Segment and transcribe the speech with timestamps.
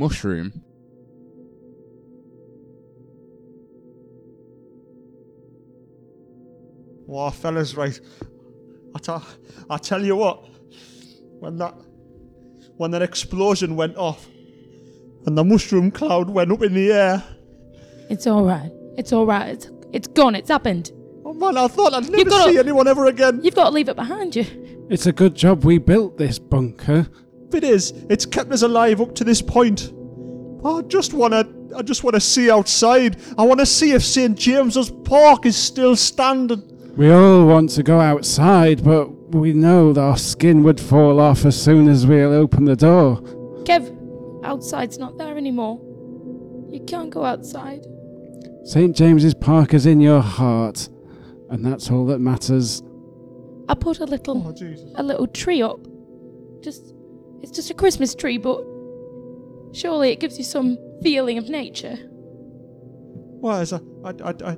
[0.00, 0.50] mushroom.
[7.08, 7.98] Oh, fellas, right.
[8.94, 9.24] I tell,
[9.82, 10.44] tell you what,
[11.40, 11.74] when that,
[12.76, 14.28] when that explosion went off,
[15.26, 17.22] and the mushroom cloud went up in the air,
[18.08, 18.70] It's all right.
[18.96, 19.48] It's all right.
[19.50, 20.34] It's, it's gone.
[20.34, 20.92] It's happened.
[21.24, 23.40] oh man, I thought I'd never gotta- see anyone ever again.
[23.42, 24.44] You've got to leave it behind you.
[24.88, 27.08] It's a good job we built this bunker.
[27.50, 29.90] If it is, it's kept us alive up to this point.
[29.92, 33.16] Oh, I just wanna, I just wanna see outside.
[33.36, 36.62] I wanna see if St James's Park is still standing.
[36.96, 41.44] We all want to go outside, but we know that our skin would fall off
[41.44, 43.16] as soon as we'll open the door.
[43.64, 45.80] Kev, outside's not there anymore.
[46.70, 47.84] You can't go outside.
[48.62, 48.94] St.
[48.94, 50.88] James's Park is in your heart,
[51.48, 52.80] and that's all that matters.
[53.68, 55.80] I put a little Oh a little tree up.
[56.62, 56.94] Just
[57.42, 58.62] it's just a Christmas tree, but
[59.72, 61.96] surely it gives you some feeling of nature.
[63.40, 63.82] Why is that?
[64.04, 64.56] I, I, I,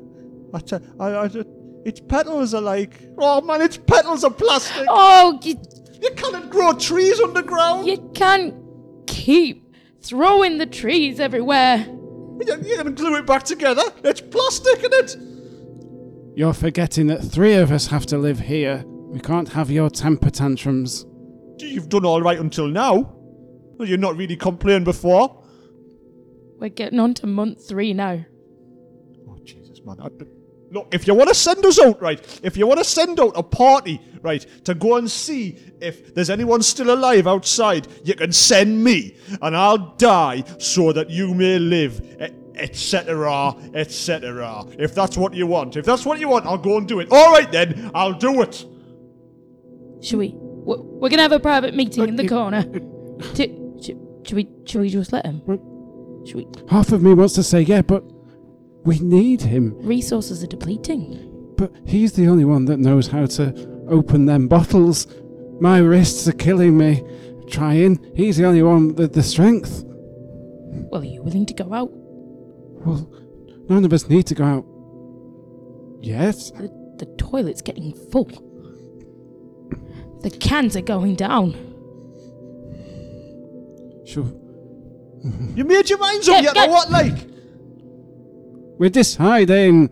[0.55, 1.45] I, I, I,
[1.85, 4.87] its petals are like, oh man, its petals are plastic.
[4.89, 5.55] Oh, you,
[6.01, 7.87] You can't grow trees underground.
[7.87, 8.55] you can't
[9.07, 11.79] keep throwing the trees everywhere.
[11.87, 13.83] You- You're gonna glue it back together.
[14.03, 15.17] It's plastic, isn't it?
[16.37, 18.83] You're forgetting that three of us have to live here.
[18.87, 21.05] We can't have your temper tantrums.
[21.63, 23.17] You've done all right until now.
[23.81, 25.43] You're not really complaining before.
[26.59, 28.25] We're getting on to month three now.
[29.29, 29.97] Oh Jesus, man!
[30.01, 30.09] I,
[30.71, 32.41] look, if you want to send us out, right?
[32.45, 36.31] If you want to send out a party, right, to go and see if there's
[36.31, 41.59] anyone still alive outside, you can send me, and I'll die so that you may
[41.59, 42.01] live,
[42.55, 44.65] etc., etc.
[44.79, 47.09] If that's what you want, if that's what you want, I'll go and do it.
[47.11, 48.65] All right then, I'll do it.
[50.01, 50.37] Should we?
[50.65, 52.59] We're gonna have a private meeting uh, in the corner.
[52.59, 54.49] Uh, should, should, should we?
[54.65, 55.41] Should we just let him?
[56.27, 56.47] Should we?
[56.71, 58.05] Half of me wants to say yeah, but
[58.85, 59.77] we need him.
[59.79, 61.29] Resources are depleting.
[61.57, 65.07] But he's the only one that knows how to open them bottles.
[65.61, 67.03] My wrists are killing me.
[67.49, 67.99] Trying.
[68.15, 69.83] He's the only one with the strength.
[69.85, 71.91] Well, are you willing to go out?
[71.93, 73.09] Well,
[73.69, 74.65] none of us need to go out.
[76.01, 76.51] Yes?
[76.53, 76.69] The,
[76.99, 78.31] the toilet's getting full.
[80.23, 81.53] The cans are going down.
[84.07, 84.31] Sure.
[85.55, 86.67] You made your minds up yet, yeah.
[86.67, 86.91] or what?
[86.91, 87.15] Like,
[88.79, 89.89] We're deciding.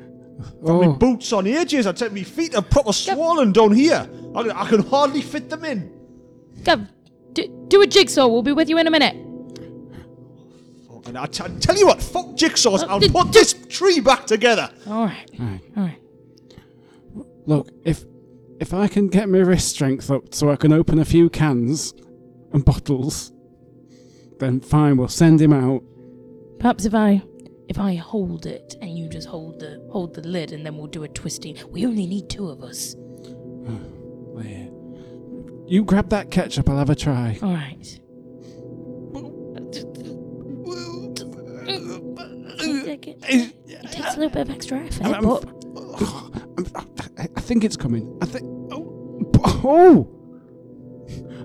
[0.62, 1.86] my Oh, boots on ages.
[1.86, 4.08] I tell you, my feet are proper swollen down here.
[4.34, 5.92] I, I can hardly fit them in.
[6.64, 6.80] Gav,
[7.32, 8.26] do, do a jigsaw.
[8.28, 9.14] We'll be with you in a minute.
[11.06, 12.82] And I t- tell you what, fuck jigsaws.
[12.82, 14.70] Uh, I'll d- put this tree back together.
[14.86, 15.30] All right.
[15.38, 15.60] Right.
[15.76, 15.98] All right.
[17.46, 18.04] look, if
[18.60, 21.94] if I can get my wrist strength up so I can open a few cans
[22.52, 23.32] and bottles,
[24.38, 25.82] then fine, we'll send him out.
[26.58, 27.22] Perhaps if I
[27.68, 30.88] if I hold it and you just hold the hold the lid and then we'll
[30.88, 31.56] do a twisting.
[31.70, 32.94] We only need two of us.
[34.36, 34.68] There.
[35.66, 37.38] You grab that ketchup, I'll have a try.
[37.42, 38.00] All right.
[43.32, 46.29] It takes a little bit of extra effort, I'm- but I, I
[47.50, 48.16] think it's coming.
[48.22, 48.44] I think.
[48.70, 49.32] Oh!
[49.64, 50.08] Oh!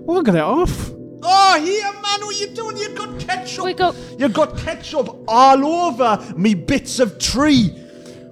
[0.02, 0.92] Well, I got it off.
[1.20, 2.76] Oh, here, man, what you doing?
[2.76, 3.64] You got ketchup.
[3.64, 3.92] we go.
[4.16, 7.72] You got ketchup all over me bits of tree.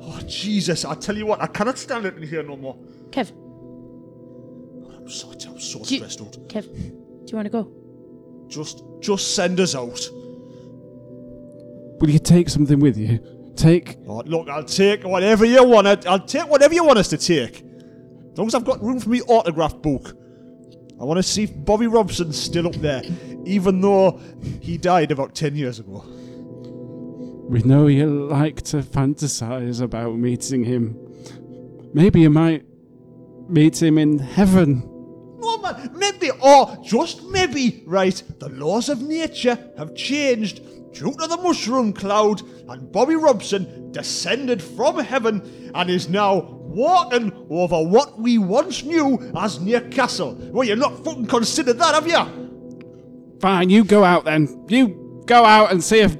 [0.02, 0.84] Oh, Jesus.
[0.84, 2.76] I tell you what, I cannot stand it in here no more.
[3.10, 3.32] Kev,
[4.96, 6.32] I'm so, I'm so Do you- stressed out.
[6.46, 7.72] Kev, do you want to go?
[8.46, 9.98] Just, just send us out.
[12.00, 13.18] Will you take something with you?
[13.56, 13.96] Take.
[14.06, 16.06] Oh, look, I'll take whatever you want.
[16.06, 17.63] I'll take whatever you want us to take.
[18.34, 20.18] As long as I've got room for me autograph book.
[21.00, 23.02] I want to see if Bobby Robson's still up there,
[23.44, 24.20] even though
[24.60, 26.04] he died about 10 years ago.
[27.48, 30.98] We know you like to fantasize about meeting him.
[31.92, 32.64] Maybe you might
[33.48, 34.82] meet him in heaven.
[35.38, 40.60] No, man, maybe, or just maybe, right, the laws of nature have changed
[40.92, 47.46] due to the mushroom cloud, and Bobby Robson descended from heaven and is now walking
[47.50, 50.34] over what we once knew as Newcastle.
[50.52, 53.38] Well, you're not fucking considered that, have you?
[53.40, 54.66] Fine, you go out then.
[54.68, 56.16] You go out and see if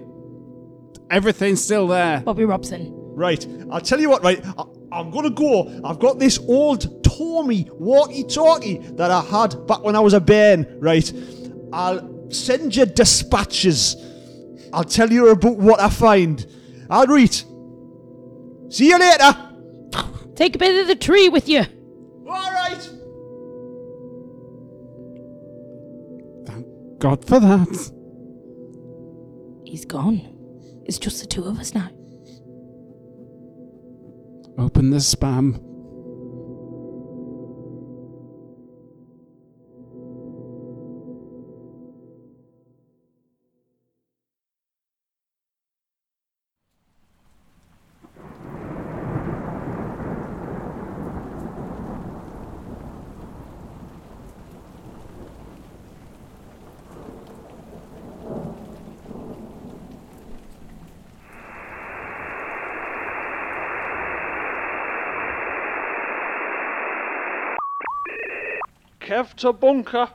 [1.11, 2.21] everything's still there.
[2.21, 2.93] Bobby Robson.
[3.17, 5.81] Right, I'll tell you what, right, I, I'm gonna go.
[5.85, 10.21] I've got this old Tommy walkie talkie that I had back when I was a
[10.21, 11.13] bairn, right?
[11.73, 13.97] I'll send you dispatches.
[14.73, 16.45] I'll tell you about what I find.
[16.91, 17.33] I'll read.
[18.73, 19.54] See you later.
[20.35, 21.65] Take a bit of the tree with you.
[22.27, 22.91] Alright.
[26.47, 26.67] Thank
[26.99, 27.93] God for that.
[29.65, 30.21] he's gone.
[30.85, 31.89] It's just the two of us now.
[34.59, 35.74] Open the spam.
[69.15, 70.09] Kev to bunker.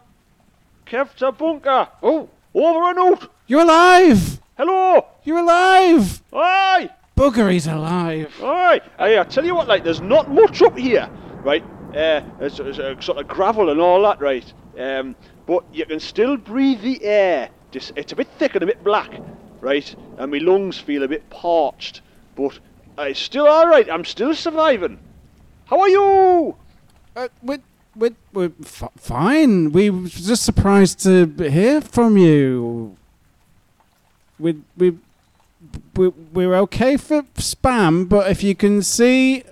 [0.85, 1.87] Kev to bunker.
[2.03, 3.31] Oh, over and out.
[3.47, 4.41] You're alive!
[4.57, 5.07] Hello.
[5.23, 6.21] You're alive!
[6.33, 6.89] Aye.
[7.15, 8.35] Bugger, he's alive.
[8.43, 8.81] Aye.
[8.97, 11.09] Hey, I tell you what, like, there's not much up here,
[11.45, 11.63] right?
[11.95, 14.53] Uh, there's, there's a sort of gravel and all that, right?
[14.77, 15.15] Um,
[15.47, 17.51] but you can still breathe the air.
[17.71, 19.13] Just, it's a bit thick and a bit black,
[19.61, 19.95] right?
[20.17, 22.01] And my lungs feel a bit parched.
[22.35, 22.59] But
[22.97, 23.89] uh, it's still all right.
[23.89, 24.99] I'm still surviving.
[25.67, 26.57] How are you?
[27.15, 27.59] Uh, we're,
[27.99, 29.71] we're, we're f- fine.
[29.71, 32.97] We were just surprised to hear from you.
[34.39, 34.97] We, we,
[35.95, 39.43] we, we're okay for spam, but if you can see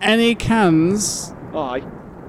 [0.00, 1.82] any cans, Aye.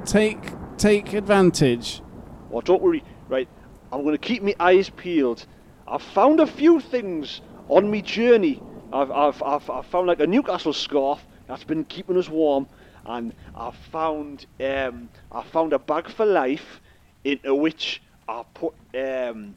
[0.05, 0.37] take
[0.77, 2.01] take advantage.
[2.49, 3.03] Well, don't worry.
[3.27, 3.47] Right,
[3.91, 5.45] I'm going to keep my eyes peeled.
[5.87, 8.61] I've found a few things on my journey.
[8.93, 12.67] I've, I've, I've, I've found like a Newcastle scarf that's been keeping us warm,
[13.05, 16.81] and I've found um, I found a bag for life
[17.23, 19.55] into which I put um,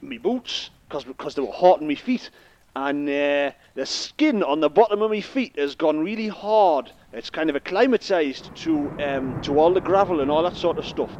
[0.00, 2.30] my boots because they were hot on my feet,
[2.76, 6.92] and uh, the skin on the bottom of my feet has gone really hard.
[7.12, 10.86] It's kind of acclimatized to um, to all the gravel and all that sort of
[10.86, 11.10] stuff.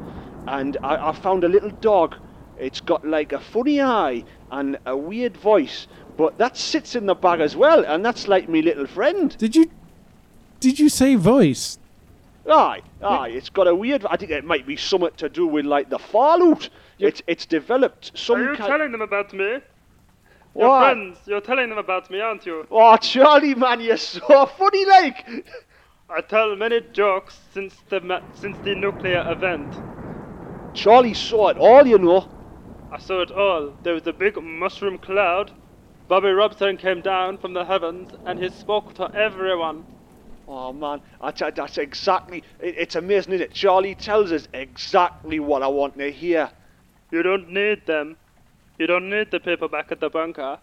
[0.47, 2.17] And I, I found a little dog.
[2.59, 5.87] It's got like a funny eye and a weird voice,
[6.17, 9.37] but that sits in the bag as well, and that's like me little friend.
[9.39, 9.71] Did you
[10.63, 11.79] did you say voice?
[12.49, 13.29] Aye, aye.
[13.29, 14.05] It's got a weird.
[14.07, 16.69] I think it might be something to do with like the fallout.
[16.99, 18.69] It's it's developed some Are you kind.
[18.69, 19.59] telling them about me?
[20.59, 20.81] Your What?
[20.81, 22.67] friends, you're telling them about me, aren't you?
[22.71, 25.27] Oh, Charlie, man, you're so funny, like.
[26.09, 29.81] I tell many jokes since the ma- since the nuclear event.
[30.75, 32.29] Charlie saw it all, you know.
[32.93, 33.75] I saw it all.
[33.83, 35.53] There was a big mushroom cloud.
[36.09, 39.85] Bobby Robson came down from the heavens and he spoke to everyone.
[40.55, 42.45] Oh man, that's, that's exactly.
[42.61, 43.55] It, it's amazing, isn't it?
[43.55, 46.51] Charlie tells us exactly what I want to hear.
[47.11, 48.19] You don't need them.
[48.79, 50.59] You don't need the people back at the bunker.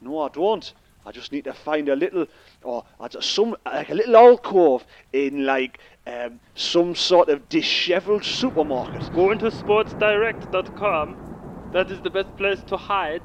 [0.00, 0.72] No, I don't.
[1.04, 2.28] I just need to find a little,
[2.62, 2.84] or
[3.18, 9.10] some like a little alcove in like um, some sort of dishevelled supermarket.
[9.12, 11.16] Go into sportsdirect.com.
[11.72, 13.22] That is the best place to hide.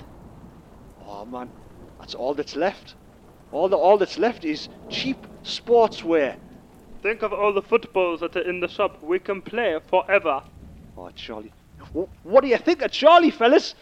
[1.06, 1.52] Oh man,
[2.00, 2.96] that's all that's left.
[3.52, 6.36] All the all that's left is cheap sportswear.
[7.02, 9.02] Think of all the footballs that are in the shop.
[9.02, 10.42] We can play forever.
[10.98, 11.54] Oh, Charlie,
[11.94, 13.76] Wh- what do you think of Charlie, fellas?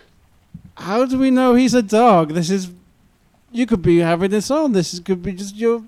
[0.78, 2.34] How do we know he's a dog?
[2.34, 2.70] This is.
[3.52, 4.74] You could be having this on.
[4.74, 5.84] This could be just your.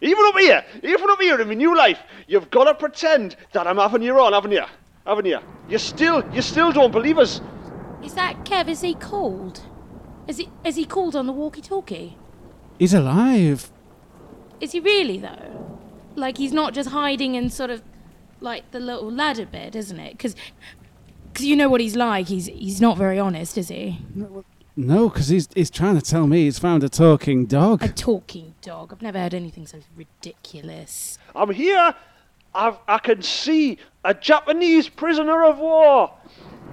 [0.00, 3.66] Even up here, even up here in my new life, you've got to pretend that
[3.66, 4.64] I'm having you on, haven't you?
[5.06, 5.38] Haven't you?
[5.68, 7.40] You still, you still don't believe us.
[8.04, 8.68] Is that Kev?
[8.68, 9.60] Is he called?
[10.28, 12.16] Is he is he called on the walkie-talkie?
[12.78, 13.70] He's alive.
[14.62, 15.80] Is he really though?
[16.14, 17.82] Like he's not just hiding in sort of
[18.40, 20.12] like the little ladder bed, isn't it?
[20.12, 20.36] Because
[21.32, 22.28] because you know what he's like.
[22.28, 24.00] He's he's not very honest, is he?
[24.76, 27.82] No, because he's he's trying to tell me he's found a talking dog.
[27.82, 28.92] A talking dog.
[28.92, 31.18] I've never heard anything so ridiculous.
[31.34, 31.94] I'm here.
[32.54, 36.12] I've, I can see a Japanese prisoner of war.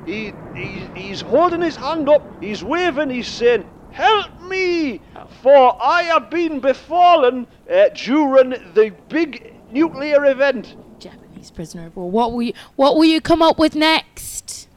[0.06, 2.22] He, he, he's holding his hand up.
[2.44, 3.10] He's waving.
[3.10, 3.66] He's saying,
[4.00, 5.02] "Help me,
[5.42, 10.76] for I have been befallen uh, during the big nuclear event.
[11.00, 12.10] Japanese prisoner of war.
[12.10, 14.68] What will you What will you come up with next?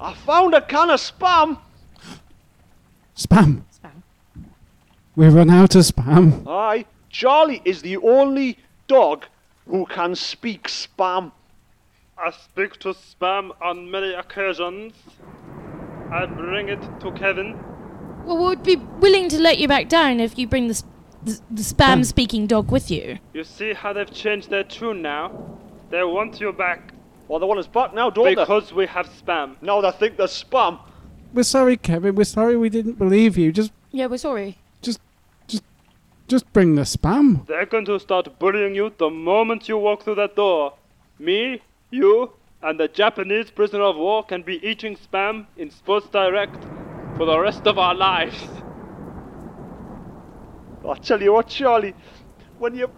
[0.00, 1.58] I found a can of spam.
[3.14, 3.62] Spam.
[3.72, 4.02] Spam.
[5.14, 6.46] We run out of spam.
[6.46, 8.58] Aye, Charlie is the only
[8.88, 9.26] dog
[9.66, 11.32] who can speak spam.
[12.18, 14.94] I speak to spam on many occasions.
[16.10, 17.58] I bring it to Kevin.
[18.26, 20.82] Well, we'd be willing to let you back down if you bring the s-
[21.22, 22.02] the, the spam hmm.
[22.02, 23.18] speaking dog with you.
[23.32, 25.58] You see how they've changed their tune now?
[25.90, 26.92] They want you back
[27.28, 28.34] Well, they want us back now, don't they?
[28.34, 29.54] because we have spam.
[29.62, 30.80] Now they think they're spam.
[31.32, 32.16] We're sorry, Kevin.
[32.16, 33.52] We're sorry we didn't believe you.
[33.52, 34.58] Just Yeah, we're sorry.
[34.82, 35.00] just
[35.46, 35.62] just
[36.26, 37.46] just bring the spam.
[37.46, 40.74] They're going to start bullying you the moment you walk through that door.
[41.20, 46.56] Me, you, and the Japanese prisoner of war can be eating spam in Sports Direct
[47.16, 48.36] for the rest of our lives.
[50.86, 51.94] I tell you what, Charlie,
[52.58, 52.90] when you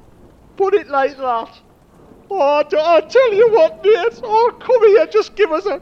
[0.56, 1.50] put it like that,
[2.30, 5.80] oh, I, tell you what, mate, oh, come here, just give us a,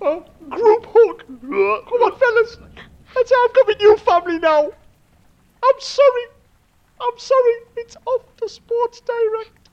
[0.00, 1.24] a group hug.
[1.26, 2.58] Come on, fellas,
[3.14, 4.66] let's have a with you family now.
[4.66, 6.26] I'm sorry,
[7.00, 9.68] I'm sorry, it's off to Sports Direct.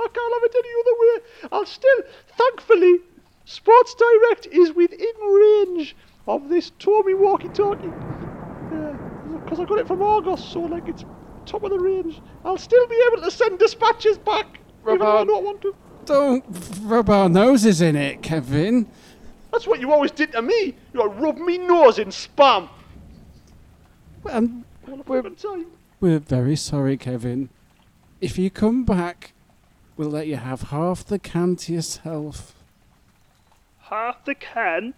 [0.00, 1.48] I can't have it any other way.
[1.52, 2.02] I'll still,
[2.38, 3.00] thankfully,
[3.44, 5.94] Sports Direct is within range
[6.26, 7.90] of this Tommy walkie-talkie.
[9.44, 11.04] Because I got it from Argos, so like it's
[11.46, 12.20] top of the range.
[12.44, 15.74] I'll still be able to send dispatches back, even though I don't want to.
[16.04, 16.44] Don't
[16.82, 18.88] rub our noses in it, Kevin.
[19.50, 20.64] That's what you always did to me.
[20.64, 22.68] You know, rub me nose in spam.
[24.30, 25.66] Um, All We're- time.
[26.00, 27.48] we're very sorry, Kevin.
[28.20, 29.32] If you come back,
[29.96, 32.54] we'll let you have half the can to yourself.
[33.80, 34.94] Half the can?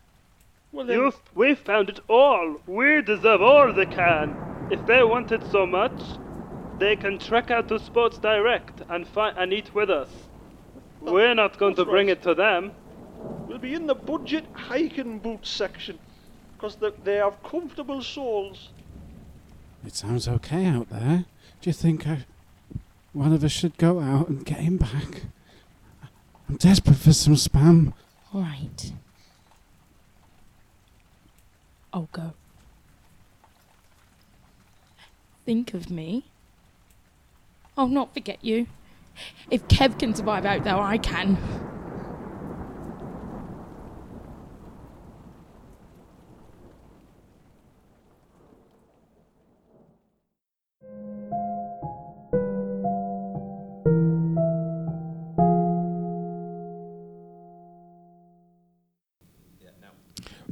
[0.75, 2.57] Well, then, You've, we found it all.
[2.67, 4.37] We deserve all they can.
[4.73, 5.93] If they want it so much,
[6.81, 10.09] they can trek out to Sports Direct and find and eat with us.
[11.01, 12.17] We're not going to that's bring right.
[12.17, 12.73] it to them.
[13.47, 15.97] we'll be in the budget hiking boots section.
[16.57, 18.71] Because they have comfortable soles.
[19.87, 21.25] It sounds okay out there.
[21.61, 22.25] Do you think I,
[23.13, 25.23] one of us should go out and get him back?
[26.49, 27.93] I'm desperate for some spam.
[28.33, 28.93] All right.
[31.95, 32.33] I'll go.
[35.47, 36.25] Think of me.
[37.79, 38.67] I'll not forget you.
[39.49, 41.39] If Kev can survive out there, I can.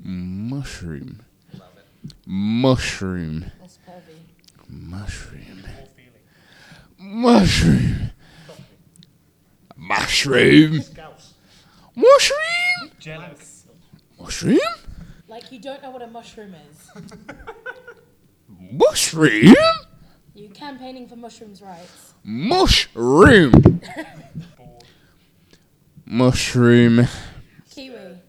[0.05, 1.25] Mushroom.
[2.35, 3.53] Mushroom.
[4.67, 5.67] Mushroom.
[6.99, 8.11] Mushroom.
[9.77, 10.83] Mushroom.
[11.95, 12.91] Mushroom.
[12.99, 13.67] Jealous.
[14.19, 14.59] Mushroom.
[15.29, 16.91] Like you don't know what a mushroom is.
[18.49, 19.55] Mushroom.
[20.35, 22.15] You campaigning for mushrooms' rights.
[22.25, 23.83] Mushroom.
[26.07, 27.09] Mushroom.
[27.69, 28.23] Kiwi.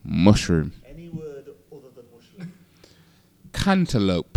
[0.04, 0.72] Mushroom.
[0.86, 2.52] Any word other than mushroom.
[3.52, 4.27] Cantaloupe.